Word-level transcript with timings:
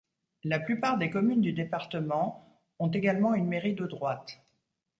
La 0.43 0.57
plupart 0.59 0.97
des 0.97 1.11
communes 1.11 1.41
du 1.41 1.53
département 1.53 2.59
ont 2.79 2.89
également 2.89 3.35
une 3.35 3.45
mairie 3.45 3.75
de 3.75 3.85
droite. 3.85 4.43